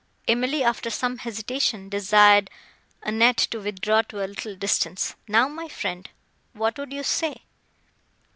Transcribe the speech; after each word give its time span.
Emily, 0.27 0.63
after 0.63 0.89
some 0.89 1.19
hesitation, 1.19 1.87
desired 1.87 2.49
Annette 3.03 3.37
to 3.37 3.59
withdraw 3.59 4.01
to 4.01 4.25
a 4.25 4.25
little 4.25 4.55
distance. 4.55 5.13
"Now, 5.27 5.47
my 5.47 5.67
friend, 5.67 6.09
what 6.53 6.75
would 6.79 6.91
you 6.91 7.03
say?" 7.03 7.43